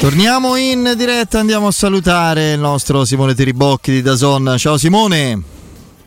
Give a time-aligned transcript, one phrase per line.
[0.00, 4.54] Torniamo in diretta, andiamo a salutare il nostro Simone Teribocchi di Dazon.
[4.56, 5.42] Ciao Simone.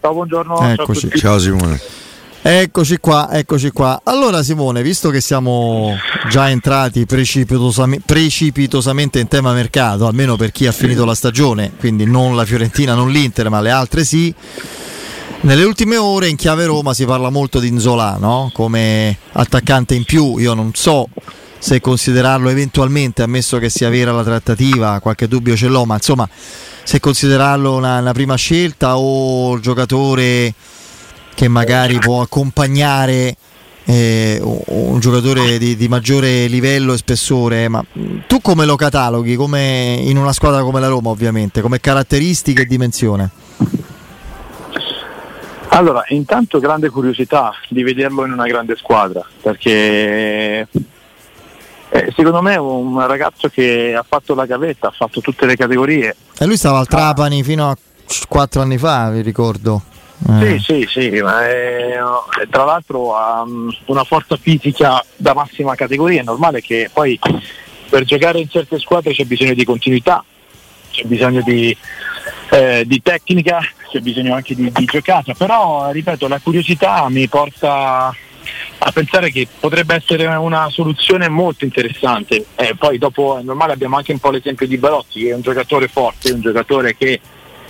[0.01, 0.59] Ciao, buongiorno.
[0.71, 1.09] Eccoci.
[1.09, 1.79] Ciao, Ciao Simone.
[2.41, 4.01] Eccoci qua, eccoci qua.
[4.03, 5.95] Allora Simone, visto che siamo
[6.27, 12.05] già entrati precipitosam- precipitosamente in tema mercato, almeno per chi ha finito la stagione, quindi
[12.05, 14.33] non la Fiorentina, non l'Inter, ma le altre sì,
[15.41, 18.49] nelle ultime ore in chiave Roma si parla molto di Inzola, no?
[18.55, 21.07] come attaccante in più, io non so
[21.63, 26.27] se considerarlo eventualmente, ammesso che sia vera la trattativa, qualche dubbio ce l'ho, ma insomma
[26.83, 30.53] se considerarlo una, una prima scelta o il giocatore
[31.33, 33.37] che magari può accompagnare
[33.85, 37.81] eh, un giocatore di, di, maggiore livello e spessore, ma
[38.27, 39.35] tu come lo cataloghi?
[39.35, 43.29] Come in una squadra come la Roma, ovviamente, come caratteristiche e dimensione?
[45.69, 50.67] Allora, intanto grande curiosità di vederlo in una grande squadra, perché
[51.95, 55.55] eh, secondo me è un ragazzo che ha fatto la gavetta, ha fatto tutte le
[55.55, 56.15] categorie.
[56.39, 57.43] E lui stava al Trapani ah.
[57.43, 57.77] fino a
[58.27, 59.79] quattro anni fa, vi ricordo.
[60.27, 60.57] Eh.
[60.57, 61.99] Sì, sì, sì, ma è,
[62.49, 67.19] tra l'altro ha um, una forza fisica da massima categoria, è normale che poi
[67.89, 70.25] per giocare in certe squadre c'è bisogno di continuità,
[70.89, 71.77] c'è bisogno di,
[72.49, 73.59] eh, di tecnica,
[73.91, 78.11] c'è bisogno anche di, di giocata, però ripeto la curiosità mi porta
[78.79, 82.45] a pensare che potrebbe essere una soluzione molto interessante.
[82.55, 85.41] Eh, poi dopo è normale abbiamo anche un po' l'esempio di Barotti che è un
[85.41, 87.19] giocatore forte, un giocatore che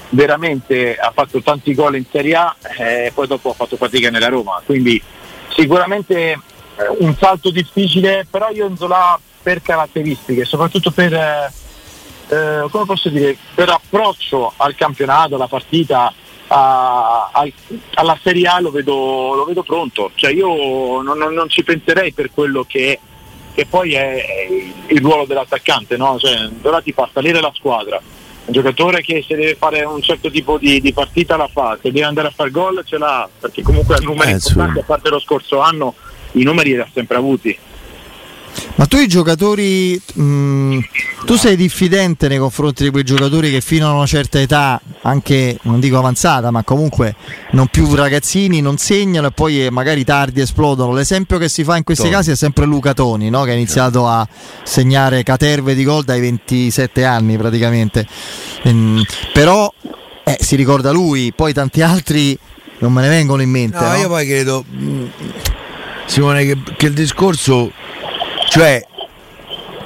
[0.10, 4.10] veramente ha fatto tanti gol in Serie A e eh, poi dopo ha fatto fatica
[4.10, 4.62] nella Roma.
[4.66, 5.02] Quindi
[5.50, 6.39] sicuramente eh,
[7.00, 11.52] un salto difficile, però io Zola per caratteristiche, soprattutto per, eh,
[12.30, 16.14] eh, come posso dire, per approccio al campionato, alla partita,
[16.53, 17.47] a, a,
[17.95, 20.11] alla Serie A lo vedo, lo vedo pronto.
[20.14, 22.99] Cioè io non, non, non, ci penserei per quello che,
[23.53, 24.47] che poi è,
[24.87, 26.17] il ruolo dell'attaccante, no?
[26.19, 27.99] cioè, Zola ti fa salire la squadra
[28.45, 31.93] un giocatore che se deve fare un certo tipo di, di, partita la fa, se
[31.93, 35.09] deve andare a fare gol ce l'ha, perché comunque ha numeri eh, importanti, a parte
[35.09, 35.95] lo scorso anno
[36.33, 37.58] i numeri li ha sempre avuti.
[38.75, 40.80] Ma tu i giocatori, mh, mm,
[41.25, 45.58] tu sei diffidente nei confronti di quei giocatori che fino a una certa età, anche
[45.64, 47.15] non dico avanzata, ma comunque
[47.52, 50.93] non più ragazzini, non segnano e poi magari tardi esplodono.
[50.93, 52.15] L'esempio che si fa in questi Toni.
[52.15, 53.43] casi è sempre Luca Toni, no?
[53.43, 54.27] che ha iniziato a
[54.64, 58.08] segnare caterve di gol dai 27 anni praticamente.
[58.64, 59.03] Ehm,
[59.33, 59.71] però
[60.23, 62.37] eh, si ricorda lui, poi tanti altri
[62.80, 63.77] non me ne vengono in mente.
[63.77, 63.95] No, no?
[63.95, 65.05] io poi credo, mm,
[66.05, 67.71] Simone, che, che il discorso
[68.49, 68.86] cioè,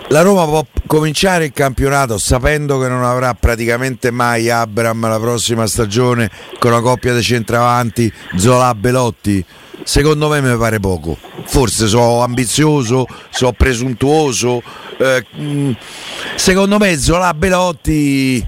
[0.09, 5.67] la Roma può cominciare il campionato sapendo che non avrà praticamente mai Abram la prossima
[5.67, 6.29] stagione
[6.59, 9.43] con una coppia di centravanti Zola Belotti.
[9.83, 11.17] Secondo me mi pare poco.
[11.45, 14.61] Forse sono ambizioso, sono presuntuoso.
[14.97, 15.71] Eh, mm,
[16.35, 18.45] secondo me Zola Belotti.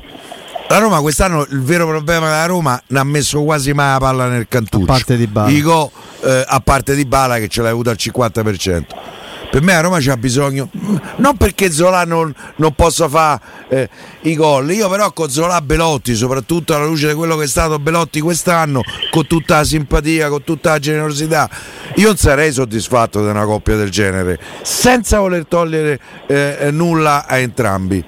[0.69, 4.27] La Roma quest'anno il vero problema della Roma non ha messo quasi mai la palla
[4.27, 4.83] nel cantuccio.
[4.83, 5.47] A parte di Bala.
[5.47, 9.17] Dico, eh, a parte di Bala che ce l'ha avuto al 50%
[9.49, 10.69] per me a Roma c'ha bisogno
[11.17, 13.89] non perché Zola non, non possa fare eh,
[14.21, 17.79] i gol io però con Zola Belotti soprattutto alla luce di quello che è stato
[17.79, 21.49] Belotti quest'anno con tutta la simpatia con tutta la generosità
[21.95, 27.37] io non sarei soddisfatto di una coppia del genere senza voler togliere eh, nulla a
[27.37, 28.03] entrambi.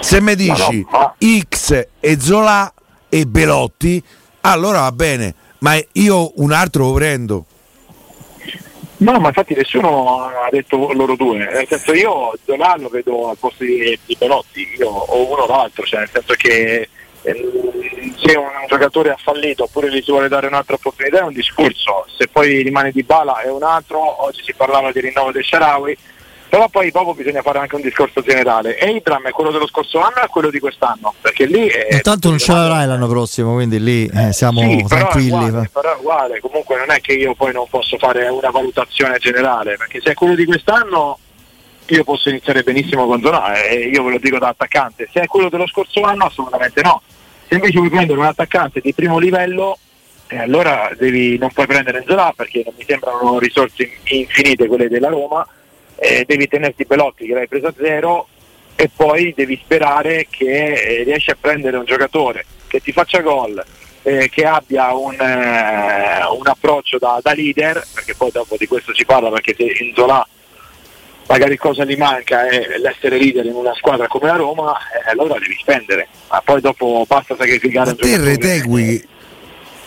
[0.00, 0.84] Se mi dici
[1.48, 2.72] X e Zola
[3.08, 4.02] e Belotti
[4.42, 7.46] allora va bene ma io un altro lo prendo
[8.98, 13.36] No, ma infatti nessuno ha detto loro due, nel senso io Zola lo vedo al
[13.38, 16.88] posto di, di Pelotti, io o uno o l'altro, cioè nel senso che
[17.22, 21.32] eh, se un giocatore ha fallito oppure gli si vuole dare un'altra opportunità è un
[21.32, 25.44] discorso, se poi rimane di bala è un altro, oggi si parlava di rinnovo del
[25.44, 25.96] Sharawi,
[26.48, 28.76] però poi dopo bisogna fare anche un discorso generale.
[28.78, 31.96] E il dramma è quello dello scorso anno e quello di quest'anno perché lì è
[31.96, 35.70] intanto non ce l'avrai l'anno prossimo quindi lì eh, siamo sì, tranquilli però è, uguale,
[35.72, 36.40] però è uguale.
[36.40, 40.14] Comunque non è che io poi non posso fare una valutazione generale perché se è
[40.14, 41.18] quello di quest'anno
[41.86, 45.08] io posso iniziare benissimo con Zonà e io ve lo dico da attaccante.
[45.12, 47.02] Se è quello dello scorso anno assolutamente no.
[47.46, 49.78] Se invece vuoi prendere un attaccante di primo livello
[50.28, 55.08] eh, allora devi, non puoi prendere Zola perché non mi sembrano risorse infinite quelle della
[55.08, 55.46] Roma
[55.98, 58.28] eh, devi tenerti Belotti che l'hai preso a zero
[58.76, 63.62] e poi devi sperare che eh, riesci a prendere un giocatore che ti faccia gol,
[64.02, 68.94] eh, che abbia un, eh, un approccio da, da, leader, perché poi dopo di questo
[68.94, 70.24] si parla perché se in Zola
[71.26, 75.38] magari cosa gli manca è l'essere leader in una squadra come la Roma, eh, allora
[75.38, 78.30] devi spendere, ma poi dopo basta sacrificare ma un giocatore.
[78.30, 79.08] Retegui,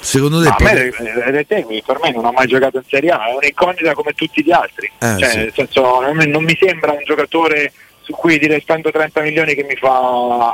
[0.01, 0.49] secondo te?
[0.49, 0.91] No, me,
[1.31, 4.51] Retegui per me non ha mai giocato in Serie A, è un'incognita come tutti gli
[4.51, 5.37] altri, eh, cioè, sì.
[5.37, 7.71] nel senso, non, non mi sembra un giocatore
[8.01, 10.53] su cui dire spendo 30 milioni che mi fa,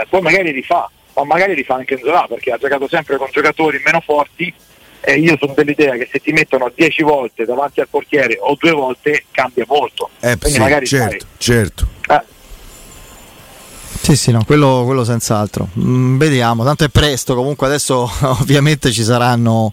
[0.00, 2.88] eh, poi magari li fa, ma magari li fa anche in Zola perché ha giocato
[2.88, 4.52] sempre con giocatori meno forti
[5.00, 8.72] e io sono dell'idea che se ti mettono 10 volte davanti al portiere o due
[8.72, 10.10] volte cambia molto.
[10.20, 11.36] Eh, Quindi sì, magari certo, fai.
[11.38, 11.88] certo.
[12.08, 12.36] Eh.
[14.00, 15.68] Sì, sì, no, quello, quello senz'altro.
[15.78, 19.72] Mm, vediamo, tanto è presto, comunque adesso ovviamente ci saranno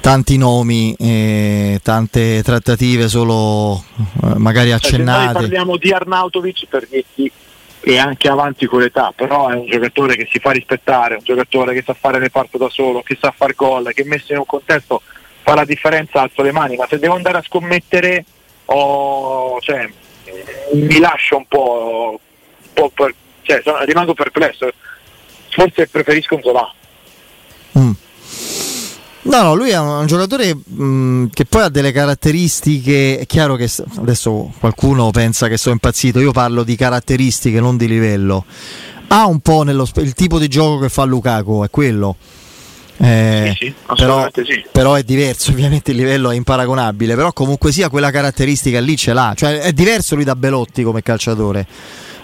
[0.00, 5.24] tanti nomi, e tante trattative solo eh, magari accennate.
[5.24, 7.30] Cioè, parliamo di Arnautovic per dirti
[7.80, 11.24] che è anche avanti con l'età, però è un giocatore che si fa rispettare, un
[11.24, 14.46] giocatore che sa fare reparto da solo, che sa far gol, che messo in un
[14.46, 15.00] contesto
[15.42, 18.24] fa la differenza, alzo le mani, ma se devo andare a scommettere
[18.66, 19.88] oh, cioè,
[20.74, 22.20] mi lascio un po
[22.72, 24.70] per, cioè, rimango perplesso,
[25.48, 26.74] forse preferisco un Zola.
[27.78, 27.92] Mm.
[29.22, 33.18] No, no, lui è un, un giocatore mh, mm, che poi ha delle caratteristiche.
[33.18, 33.68] È chiaro che
[33.98, 36.20] adesso qualcuno pensa che sono impazzito.
[36.20, 38.44] Io parlo di caratteristiche, non di livello.
[39.08, 42.16] Ha un po' nello, il tipo di gioco che fa Lukaku, è quello.
[42.96, 44.64] Eh, sì, sì, però, sì.
[44.70, 47.14] però, è diverso, ovviamente il livello è imparagonabile.
[47.14, 49.34] Però comunque sia quella caratteristica lì ce l'ha.
[49.36, 51.66] Cioè, è diverso lui da Belotti come calciatore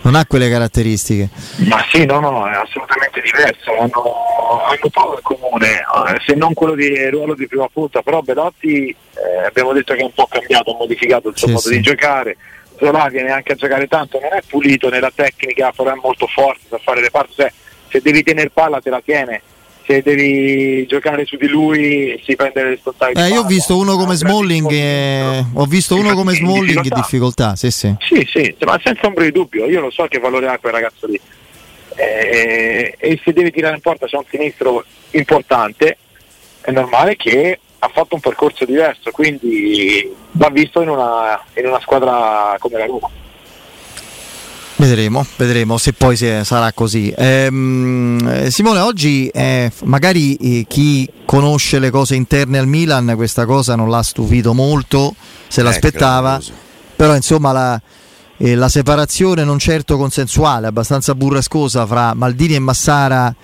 [0.06, 1.28] non ha quelle caratteristiche.
[1.68, 6.54] Ma sì, no, no, è assolutamente diverso, hanno, hanno poco in comune, eh, se non
[6.54, 10.28] quello di ruolo di prima punta, però Belotti eh, abbiamo detto che è un po'
[10.28, 11.76] cambiato, ha modificato il suo sì, modo sì.
[11.76, 12.36] di giocare,
[12.78, 16.60] Zola viene anche a giocare tanto, non è pulito nella tecnica, però è molto forte,
[16.68, 17.52] sa fare le parti, cioè,
[17.88, 19.42] se devi tenere palla te la tiene,
[19.86, 23.26] se devi giocare su di lui si prende le responsabilità.
[23.26, 25.44] Eh, io ho visto uno come Smalling, e...
[25.52, 27.94] ho visto uno come Smalling in difficoltà, sì, sì.
[28.00, 31.06] Sì, sì, ma senza ombra di dubbio, io lo so che valore ha quel ragazzo
[31.06, 31.20] lì.
[31.94, 35.96] Eh, e se devi tirare in porta c'è un sinistro importante,
[36.60, 41.80] è normale che ha fatto un percorso diverso, quindi va visto in una, in una
[41.80, 43.08] squadra come la Roma.
[44.78, 47.12] Vedremo, vedremo se poi sarà così.
[47.16, 53.74] Ehm, Simone, oggi eh, magari eh, chi conosce le cose interne al Milan questa cosa
[53.74, 55.14] non l'ha stupito molto,
[55.48, 56.38] se l'aspettava,
[56.94, 57.80] però insomma la,
[58.36, 63.34] eh, la separazione non certo consensuale, abbastanza burrascosa fra Maldini e Massara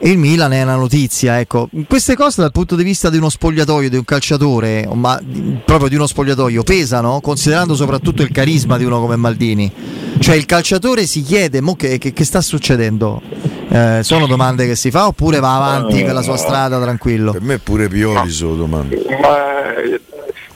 [0.00, 1.68] il Milan è una notizia, ecco.
[1.88, 5.20] Queste cose dal punto di vista di uno spogliatoio, di un calciatore, ma
[5.64, 9.72] proprio di uno spogliatoio, pesano, considerando soprattutto il carisma di uno come Maldini.
[10.18, 13.20] Cioè il calciatore si chiede, mo che, che, che sta succedendo?
[13.70, 17.32] Eh, sono domande che si fa oppure va avanti per la sua strada tranquillo?
[17.32, 19.04] Per me pure Pioli sono domande.
[19.20, 19.74] Ma,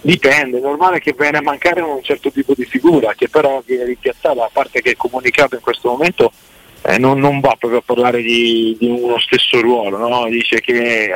[0.00, 3.84] dipende, è normale che viene a mancare un certo tipo di figura che però viene
[3.84, 6.32] rimpiazzata, a parte che è comunicato in questo momento
[6.82, 10.28] eh, non, non, va proprio a parlare di, di uno stesso ruolo, no?
[10.28, 11.12] dice che eh,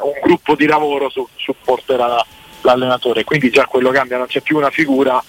[0.00, 2.24] un gruppo di lavoro su, supporterà
[2.62, 5.22] l'allenatore, quindi già quello cambia, non c'è più una figura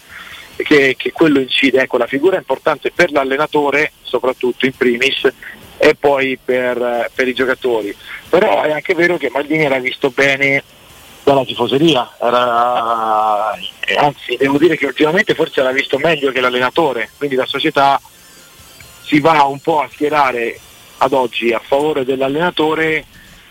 [0.55, 5.27] che, che quello incide, ecco la figura è importante per l'allenatore, soprattutto in primis,
[5.77, 7.93] e poi per, per i giocatori,
[8.29, 10.63] però è anche vero che Maldini era visto bene
[11.23, 13.51] dalla tifoseria, era,
[13.97, 17.99] anzi devo dire che ultimamente forse era visto meglio che l'allenatore, quindi la società
[19.03, 20.59] si va un po' a schierare
[20.97, 23.05] ad oggi a favore dell'allenatore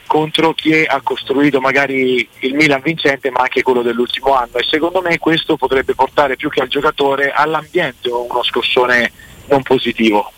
[0.06, 5.00] contro chi ha costruito magari il Milan vincente ma anche quello dell'ultimo anno e secondo
[5.00, 9.10] me questo potrebbe portare più che al giocatore all'ambiente uno scossone
[9.48, 10.30] non positivo.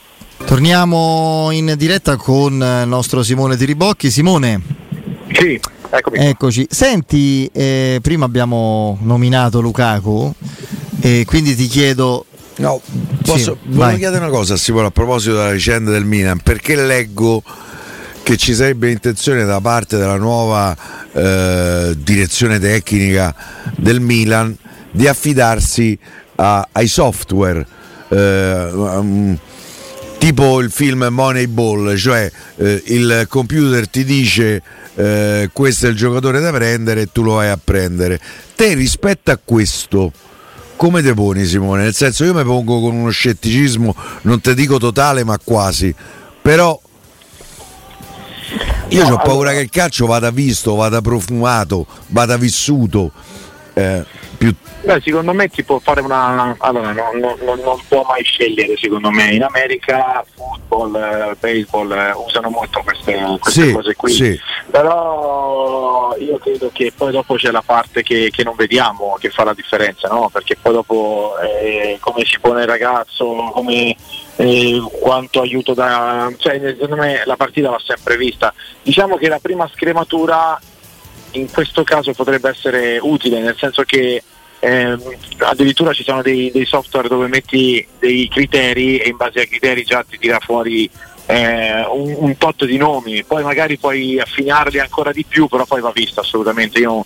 [0.44, 4.10] Torniamo in diretta con il nostro Simone Tiribocchi.
[4.10, 4.60] Simone.
[5.32, 6.18] Sì, eccomi.
[6.18, 6.66] Eccoci.
[6.68, 10.32] Senti, eh, prima abbiamo nominato Lukaku
[11.00, 12.80] e quindi ti chiedo No,
[13.24, 17.42] posso, sì, volevo chiedere una cosa Simone a proposito della vicenda del Milan, perché leggo
[18.22, 20.74] che ci sarebbe intenzione da parte della nuova
[21.12, 23.34] eh, direzione tecnica
[23.76, 24.56] del Milan
[24.90, 25.98] di affidarsi
[26.36, 27.66] a, ai software
[28.08, 29.38] eh, um,
[30.18, 34.62] tipo il film Moneyball, cioè eh, il computer ti dice
[34.94, 38.18] eh, questo è il giocatore da prendere e tu lo vai a prendere.
[38.54, 40.12] Te rispetto a questo
[40.76, 41.82] come te poni Simone?
[41.82, 45.94] Nel senso io mi pongo con uno scetticismo, non ti dico totale ma quasi,
[46.42, 46.80] però
[48.88, 49.52] io no, ho paura allora...
[49.52, 53.12] che il calcio vada visto, vada profumato, vada vissuto
[53.74, 54.04] eh,
[54.38, 54.54] più
[54.84, 56.54] Beh, secondo me ti può fare una.
[56.58, 59.30] Allora, non, non, non può mai scegliere, secondo me.
[59.30, 64.12] In America football, eh, baseball eh, usano molto queste, queste Sì, cose qui.
[64.12, 64.40] sì.
[64.70, 69.44] Però io credo che poi dopo c'è la parte che, che non vediamo che fa
[69.44, 70.28] la differenza, no?
[70.30, 73.96] Perché poi dopo eh, come si pone il ragazzo, come
[74.36, 76.30] eh, quanto aiuto da.
[76.36, 78.52] Cioè, secondo me la partita va sempre vista.
[78.82, 80.60] Diciamo che la prima scrematura
[81.34, 84.22] in questo caso potrebbe essere utile, nel senso che
[84.58, 85.00] ehm,
[85.38, 89.84] addirittura ci sono dei, dei software dove metti dei criteri e in base ai criteri
[89.84, 90.88] già ti tira fuori
[91.26, 95.80] eh, un, un tot di nomi, poi magari puoi affinarli ancora di più, però poi
[95.80, 96.78] va visto assolutamente.
[96.80, 97.04] Io,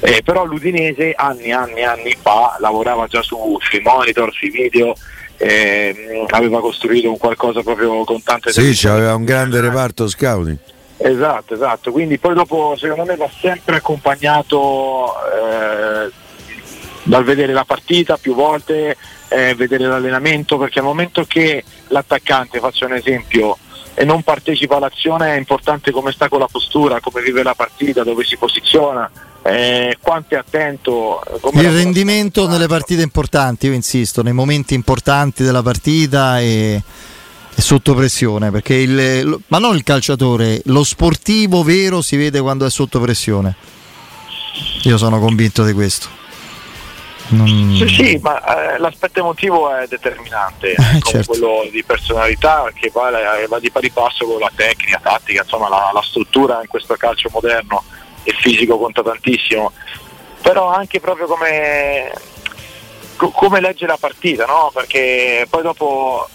[0.00, 4.94] eh, però l'Udinese anni, anni, anni fa lavorava già su, sui monitor, sui video,
[5.36, 10.58] ehm, aveva costruito un qualcosa proprio con tante Sì, c'aveva un grande reparto scouting.
[11.00, 16.10] Esatto, esatto, quindi poi dopo secondo me va sempre accompagnato eh,
[17.04, 18.96] dal vedere la partita più volte,
[19.28, 23.56] eh, vedere l'allenamento, perché al momento che l'attaccante, faccio un esempio,
[23.94, 28.02] e non partecipa all'azione è importante come sta con la postura, come vive la partita,
[28.02, 29.10] dove si posiziona,
[29.42, 31.22] eh, quanto è attento.
[31.40, 36.82] come Il rendimento nelle partite importanti, io insisto, nei momenti importanti della partita e
[37.60, 42.70] sotto pressione, perché il, ma non il calciatore, lo sportivo vero si vede quando è
[42.70, 43.56] sotto pressione.
[44.82, 46.08] Io sono convinto di questo.
[47.30, 51.26] Non- Sì, sì, ma eh, l'aspetto emotivo è determinante, come certo.
[51.32, 53.10] quello di personalità che va,
[53.48, 57.28] va di pari passo con la tecnica, tattica, insomma la, la struttura in questo calcio
[57.32, 57.84] moderno,
[58.22, 59.72] il fisico conta tantissimo,
[60.40, 62.12] però anche proprio come,
[63.16, 64.70] co- come legge la partita, no?
[64.72, 66.26] perché poi dopo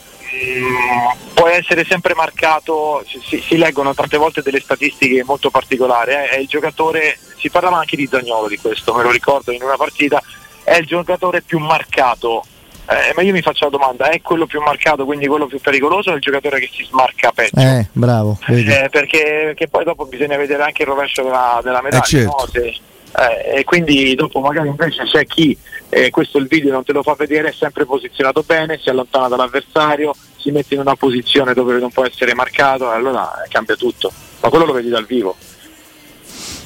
[1.34, 6.38] può essere sempre marcato, si, si- leggono tante volte delle statistiche molto particolari, eh, è
[6.38, 10.22] il giocatore, si parlava anche di Zagnolo di questo, me lo ricordo in una partita,
[10.64, 12.44] è il giocatore più marcato.
[12.86, 16.10] Eh, ma io mi faccio la domanda, è quello più marcato, quindi quello più pericoloso
[16.10, 17.58] o è il giocatore che si smarca peggio?
[17.58, 18.38] Eh, bravo.
[18.48, 22.04] Eh, perché, perché poi dopo bisogna vedere anche il rovescio della, della medaglia.
[22.04, 22.36] Eh, certo.
[22.38, 22.48] no?
[22.52, 22.78] Se-
[23.16, 25.58] eh, e quindi dopo magari invece c'è chi,
[25.94, 29.28] eh, questo il video non te lo fa vedere, è sempre posizionato bene, si allontana
[29.28, 34.12] dall'avversario, si mette in una posizione dove non può essere marcato, allora cambia tutto.
[34.42, 35.36] Ma quello lo vedi dal vivo.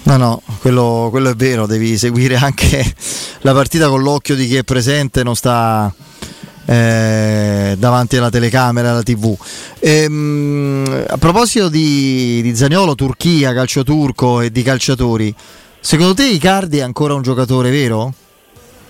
[0.04, 2.84] No, no, quello, quello è vero, devi seguire anche
[3.42, 5.94] la partita con l'occhio di chi è presente, non sta
[6.66, 9.38] eh, davanti alla telecamera, alla tv.
[9.80, 15.34] Ehm, a proposito di, di Zaniolo, Turchia, calcio turco e di calciatori,
[15.80, 18.14] secondo te Icardi è ancora un giocatore vero?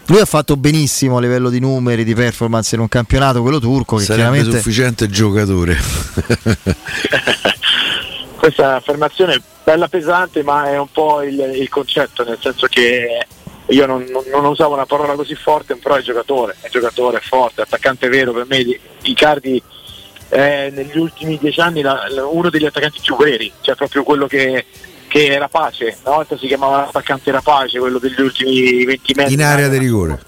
[0.09, 3.97] Lui ha fatto benissimo a livello di numeri, di performance in un campionato, quello turco,
[3.97, 4.57] che Sarebbe chiaramente...
[4.57, 5.77] sufficiente giocatore.
[8.37, 13.25] Questa è un'affermazione bella pesante, ma è un po' il, il concetto, nel senso che
[13.65, 17.21] io non, non- non usavo una parola così forte, però è giocatore, è giocatore, è
[17.21, 19.61] forte, è attaccante vero, per me di- Icardi
[20.29, 24.25] è negli ultimi dieci anni la- la- uno degli attaccanti più veri, cioè proprio quello
[24.27, 24.65] che,
[25.07, 29.33] che era pace, una volta si chiamava l'attaccante rapace, quello degli ultimi 20 metri.
[29.33, 30.19] In area di rigore.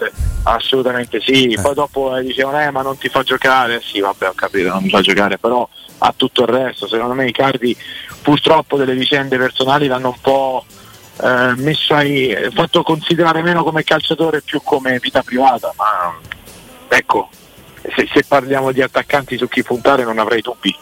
[0.44, 4.34] Assolutamente sì, poi dopo eh, dicevano eh ma non ti fa giocare, sì vabbè ho
[4.34, 5.68] capito, non mi fa giocare, però
[6.00, 7.76] ha tutto il resto, secondo me Icardi
[8.22, 10.66] purtroppo delle vicende personali l'hanno un po'
[11.22, 16.18] eh, messo ai, fatto considerare meno come calciatore più come vita privata, ma
[16.88, 17.30] ecco,
[17.82, 20.76] se, se parliamo di attaccanti su chi puntare non avrei dubbi.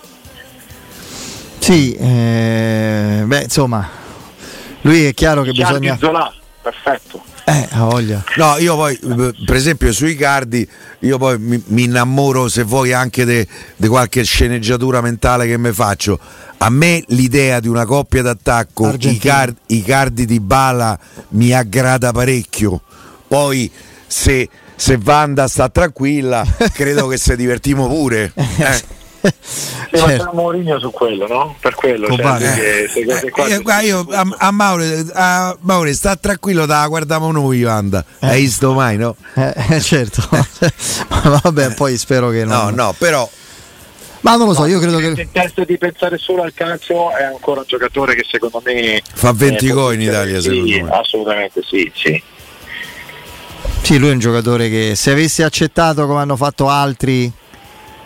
[1.67, 3.85] Sì, eh, beh insomma,
[4.83, 5.97] lui è chiaro che Gianni bisogna...
[5.97, 7.21] Zola, perfetto.
[7.43, 8.23] Eh, ha voglia.
[8.37, 8.97] No, io poi,
[9.45, 10.65] per esempio, sui cardi,
[10.99, 13.45] io poi mi, mi innamoro, se vuoi, anche
[13.75, 16.17] di qualche sceneggiatura mentale che mi faccio.
[16.59, 19.33] A me l'idea di una coppia d'attacco, i, Argentina.
[19.35, 20.97] car- i cardi di Bala,
[21.31, 22.79] mi aggrada parecchio.
[23.27, 23.69] Poi,
[24.07, 28.31] se, se Wanda sta tranquilla, credo che se divertimo pure.
[28.57, 28.95] Eh.
[29.31, 30.23] Sì, ma Certo.
[30.25, 31.55] c'è Mourinho su quello, no?
[31.59, 32.17] Per quello, cioè,
[32.93, 36.87] che cose qua- Eh, eh, io a, a Maure, a Maure, sta tranquillo, te la
[36.87, 38.03] guardiamo noi, Wanda.
[38.19, 39.15] Hai visto mai, no?
[39.35, 42.73] Eh, eh, certo, ma vabbè, poi spero che No, non...
[42.75, 43.27] no, però
[44.21, 45.21] Ma non lo so, io credo Se che...
[45.21, 49.31] in testa di pensare solo al calcio è ancora un giocatore che secondo me Fa
[49.31, 50.41] 20 eh, gol in Italia, vincere.
[50.55, 50.89] secondo Sì, me.
[50.91, 52.23] Assolutamente sì, sì.
[53.81, 57.31] Sì, lui è un giocatore che se avesse accettato come hanno fatto altri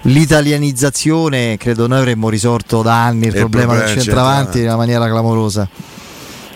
[0.03, 4.65] l'italianizzazione, credo noi avremmo risorto da anni il, Il problema del problema del centravanti in
[4.65, 5.67] una maniera clamorosa.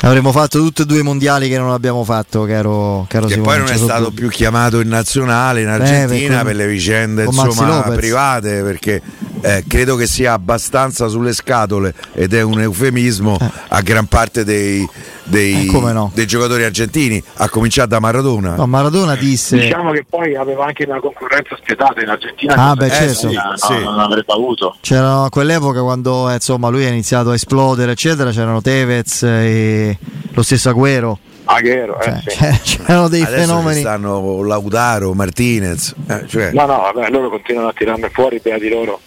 [0.05, 3.57] Avremmo fatto tutti e due i mondiali che non abbiamo fatto, caro, caro che Simone.
[3.57, 8.61] poi non è stato più chiamato in nazionale in Argentina per le vicende insomma, private
[8.61, 9.01] perché
[9.41, 13.49] eh, credo che sia abbastanza sulle scatole ed è un eufemismo Eh.
[13.69, 14.87] a gran parte dei,
[15.23, 16.11] dei- Eh, no.
[16.13, 18.55] dei giocatori argentini, a cominciare da Maradona.
[18.55, 22.53] No, Maradona disse Diciamo che poi aveva anche una concorrenza spietata in Argentina.
[22.55, 23.25] Ah, che beh, certo.
[23.31, 23.83] no, Sì.
[23.83, 24.75] non avrebbe avuto.
[24.81, 29.94] c'erano a quell'epoca quando eh, insomma lui ha iniziato a esplodere eccetera c'erano Tevez e
[30.31, 32.27] lo stesso Agüero Aghero, eh, Cioè, sì.
[32.37, 37.29] c'è- c'erano dei Adesso ci fenomeni stanno Lautaro, Martinez, eh, cioè, No, no, vabbè, loro
[37.29, 38.99] continuano a tirarne fuori, bea di loro.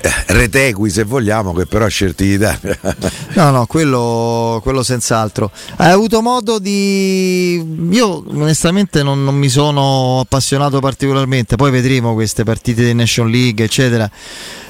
[0.00, 2.78] eh, Retegui se vogliamo, che però ha scelti d'Italia.
[3.34, 5.50] No, no, quello, quello senz'altro.
[5.76, 7.62] Hai avuto modo di.
[7.90, 13.62] Io onestamente non, non mi sono appassionato particolarmente, poi vedremo queste partite di Nation League,
[13.64, 14.10] eccetera.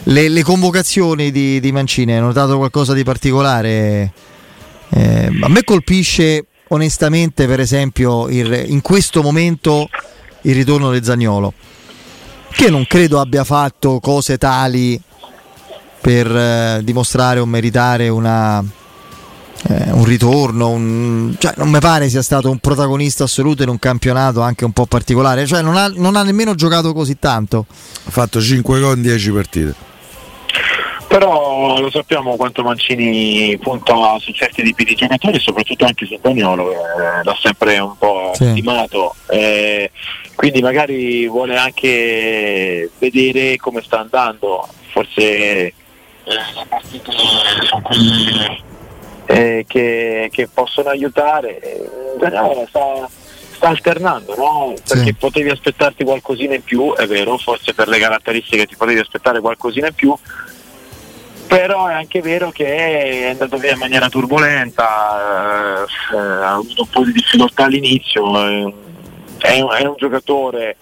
[0.03, 4.11] Le, le convocazioni di, di Mancini, hai notato qualcosa di particolare?
[4.91, 9.89] Eh, a me colpisce onestamente, per esempio, il- in questo momento
[10.43, 11.53] il ritorno di Zagnolo,
[12.53, 15.01] che non credo abbia fatto cose tali
[16.01, 20.69] per eh, dimostrare o meritare una, eh, un ritorno.
[20.71, 24.73] un- cioè, non mi pare sia stato un protagonista assoluto in un campionato anche un
[24.73, 25.47] po' particolare.
[25.47, 27.67] Cioè, non, ha, non ha nemmeno giocato così tanto.
[28.05, 29.75] ha fatto 5 gol in 10 partite.
[31.09, 36.71] Però lo sappiamo quanto Mancini punta su certi tipi di giocatori, soprattutto anche su Daniolo,
[36.71, 36.77] eh,
[37.25, 38.51] l'ha sempre un po' Sì.
[38.51, 39.15] stimato.
[39.31, 39.91] eh,
[40.35, 44.69] quindi magari vuole anche vedere come sta andando.
[44.91, 45.75] Forse eh,
[47.63, 48.61] sono quelle
[49.27, 51.59] eh, che, che possono aiutare.
[51.59, 51.89] Eh,
[52.19, 53.09] Daniolo sta,
[53.57, 54.75] sta alternando, no?
[54.87, 55.15] Perché Sì.
[55.15, 59.89] potevi aspettarti qualcosina in più, è vero, forse per le caratteristiche ti potevi aspettare qualcosina
[59.89, 60.15] in più,
[61.49, 66.83] però è anche vero che è andato via in maniera turbolenta, eh, eh, ha avuto
[66.83, 68.75] un po' di difficoltà all'inizio, eh,
[69.39, 70.77] è, è un giocatore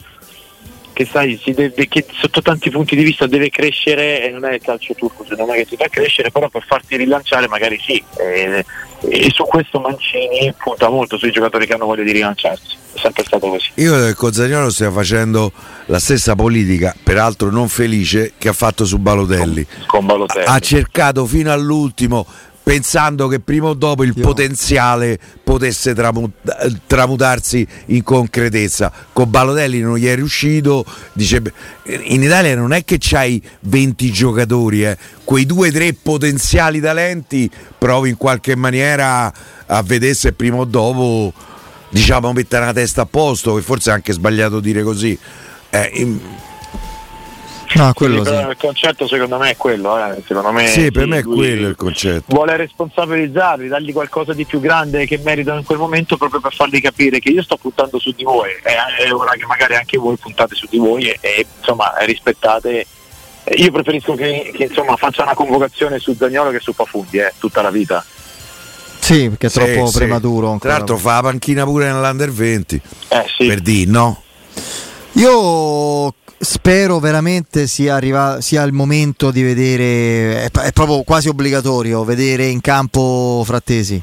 [0.96, 4.54] che sai, si deve- che sotto tanti punti di vista deve crescere e non è
[4.54, 8.02] il calcio turco secondo me che ti fa crescere, però per farti rilanciare magari sì.
[8.18, 8.64] E,
[9.00, 13.24] e su questo Mancini punta molto sui giocatori che hanno voglia di rilanciarsi, è sempre
[13.24, 13.72] stato così.
[13.74, 15.52] Io credo che con Zagnolo stia facendo
[15.84, 19.66] la stessa politica, peraltro non felice, che ha fatto su Balotelli.
[19.86, 20.46] Con Balotelli.
[20.46, 22.24] Ha cercato fino all'ultimo,
[22.66, 26.28] pensando che prima o dopo il Io- potenziale potesse tramu-
[26.88, 28.90] tramutarsi in concretezza.
[29.12, 30.84] Con Balotelli non gli è riuscito.
[31.12, 31.52] Dice, "Beh,
[32.06, 34.98] in Italia non è che c'hai 20 giocatori, eh.
[35.22, 37.48] quei due o tre potenziali talenti
[37.78, 39.32] provi in qualche maniera
[39.66, 41.32] a vedere se prima o dopo
[41.90, 45.16] diciamo mettere la testa a posto, che forse è anche sbagliato dire così.
[45.70, 46.18] Eh, in-
[47.74, 48.32] No, quello sì.
[48.32, 50.22] il concetto secondo me è quello, eh.
[50.26, 52.24] secondo me sì, per me è quello il concetto.
[52.34, 56.80] Vuole responsabilizzarli, dargli qualcosa di più grande che meritano in quel momento proprio per fargli
[56.80, 60.16] capire che io sto puntando su di voi e è ora che magari anche voi
[60.16, 62.86] puntate su di voi e, e, insomma rispettate.
[63.44, 67.32] eh, Io preferisco che, che, insomma, faccia una convocazione su Zagnolo che su Pafundi eh,
[67.38, 68.02] tutta la vita.
[69.00, 69.98] Sì, perché è Sì, troppo sì.
[69.98, 70.44] prematuro.
[70.46, 70.72] Tra ancora.
[70.72, 73.46] l'altro fa la panchina pure nell'Under 20, Eh, sì.
[73.46, 74.22] per dire no?
[75.16, 82.04] Io spero veramente sia, arriva- sia il momento di vedere, è, è proprio quasi obbligatorio
[82.04, 84.00] vedere in campo Frattesi.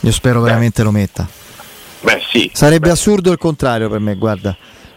[0.00, 1.26] Io spero veramente lo metta.
[2.02, 2.50] Beh sì.
[2.52, 4.54] Sarebbe Beh, assurdo il contrario per me, guarda.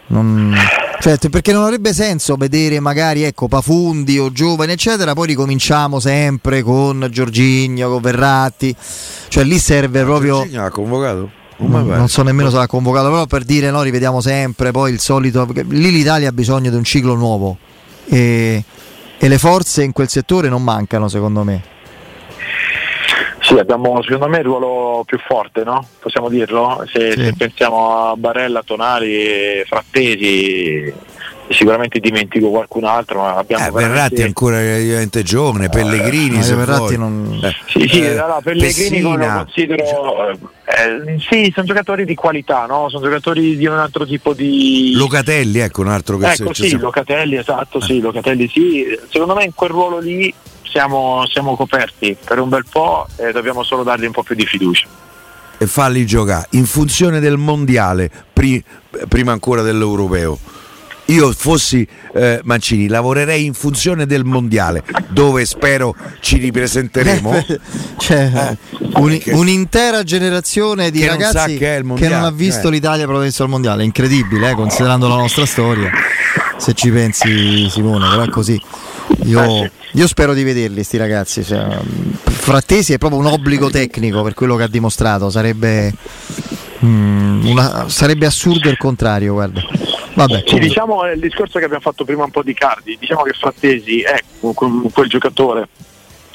[0.07, 0.53] Non-
[0.99, 6.61] t- perché non avrebbe senso vedere magari ecco, Pafundi o giovani, eccetera, poi ricominciamo sempre
[6.61, 8.75] con Giorginio, con Verratti.
[9.29, 10.39] Cioè lì serve proprio.
[10.39, 11.31] Jorginho ha convocato?
[11.59, 14.91] Non mi Non, so nemmeno se l'ha convocato, però per dire no, rivediamo sempre, poi
[14.91, 15.47] il solito.
[15.69, 17.57] Lì l'Italia ha bisogno di un ciclo nuovo
[18.07, 18.63] e,
[19.17, 21.61] e le forze in quel settore non mancano, secondo me.
[23.41, 25.85] Sì, abbiamo secondo me il ruolo più forte, no?
[25.99, 26.83] Possiamo dirlo?
[26.91, 27.23] Se, Sì.
[27.23, 30.93] se pensiamo a Barella, Tonali Frattesi,
[31.49, 36.41] sicuramente dimentico qualcun altro, ma abbiamo Eh, veramente- Verratti è ancora relativamente giovane, Pellegrini Ma
[36.43, 37.09] se Verratti vuoi.
[37.09, 39.83] non- Eh, Sì, sì, eh, allora, Pellegrini lo considero
[40.77, 42.87] eh, eh, sì, sono giocatori di qualità, no?
[42.89, 46.77] Sono giocatori di un altro tipo di Locatelli, ecco un altro che Ecco sì, se-
[46.77, 48.85] Locatelli, esatto, sì, Locatelli sì.
[49.09, 53.63] Secondo me in quel ruolo lì siamo, siamo coperti per un bel po' e dobbiamo
[53.63, 54.87] solo dargli un po' più di fiducia.
[55.59, 58.63] e farli giocare in funzione del mondiale pri-
[59.07, 60.37] prima ancora dell'europeo.
[61.09, 67.45] Io fossi eh, Mancini lavorerei in funzione del mondiale dove spero ci ripresenteremo.
[67.97, 68.57] Cioè,
[68.95, 71.45] un- perché- un'intera generazione di non ragazzi sa
[71.95, 72.71] che non ha visto eh.
[72.71, 73.83] l'Italia protagonista al mondiale.
[73.85, 75.89] Incredibile, eh, considerando la nostra storia.
[76.57, 78.59] Se ci pensi, Simone, però è così.
[79.25, 81.43] Io, Eh, io spero di vederli, sti ragazzi.
[81.43, 81.65] Cioè,
[82.23, 85.29] Frattesi è proprio un obbligo tecnico per quello che ha dimostrato.
[85.29, 85.93] Sarebbe,
[86.83, 89.61] mm, una- sarebbe assurdo il contrario, guarda.
[90.17, 93.33] Vabbè, sì, diciamo il discorso che abbiamo fatto prima un po' di Cardi, diciamo che
[93.33, 95.67] Frattesi è quel giocatore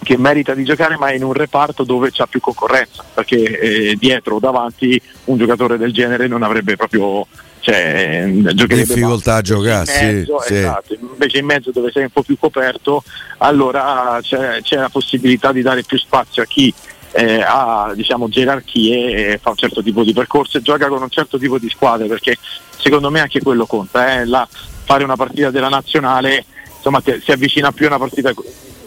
[0.00, 4.36] che merita di giocare ma in un reparto dove c'è più concorrenza, perché eh, dietro
[4.36, 7.26] o davanti un giocatore del genere non avrebbe proprio
[7.58, 8.30] cioè,
[8.66, 9.86] difficoltà a giocare.
[9.86, 10.54] Sì, sì.
[10.54, 10.94] Esatto.
[10.94, 13.02] Invece in mezzo dove sei un po' più coperto,
[13.38, 16.72] allora c'è, c'è la possibilità di dare più spazio a chi
[17.12, 21.10] eh, ha diciamo, gerarchie e fa un certo tipo di percorso e gioca con un
[21.10, 22.36] certo tipo di squadre perché
[22.76, 24.24] secondo me anche quello conta eh?
[24.24, 24.46] La,
[24.84, 26.44] fare una partita della nazionale
[26.76, 28.32] insomma ti, si avvicina più a una partita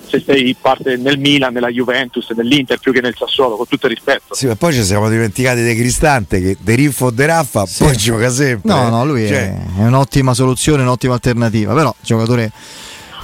[0.07, 3.93] se sei parte nel Milan, nella Juventus, nell'Inter più che nel Sassuolo, con tutto il
[3.93, 4.35] rispetto.
[4.35, 7.83] Sì, ma poi ci siamo dimenticati di Cristante che De Riffo o De Raffa sì.
[7.83, 8.71] poi gioca sempre.
[8.71, 9.53] No, no, lui cioè...
[9.53, 12.51] è, è, un'ottima soluzione, un'ottima alternativa, però giocatore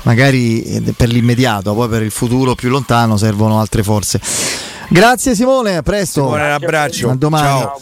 [0.04, 4.20] magari eh, per l'immediato, poi per il futuro più lontano servono altre forze.
[4.91, 6.23] Grazie Simone, a presto.
[6.23, 7.10] Simone, un abbraccio.
[7.10, 7.47] A domani.
[7.47, 7.82] Ciao.